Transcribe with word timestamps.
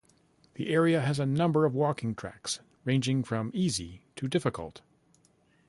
The 0.55 0.69
area 0.69 0.99
has 1.01 1.19
a 1.19 1.27
number 1.27 1.63
of 1.63 1.75
walking 1.75 2.15
tracks 2.15 2.59
ranging 2.85 3.23
from 3.23 3.51
easy 3.53 4.01
to 4.15 4.27
difficult. 4.27 4.81